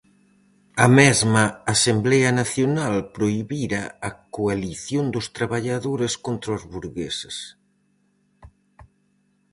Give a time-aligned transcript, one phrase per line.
[0.85, 1.43] A mesma
[1.75, 7.35] Asemblea Nacional prohibira a coalición dos traballadores contra os burgueses.